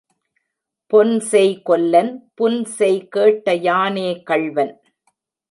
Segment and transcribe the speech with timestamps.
[0.93, 2.09] பொன்செய் கொல்லன்
[2.41, 4.73] புன்சொல் கேட்ட யானே கள்வன்.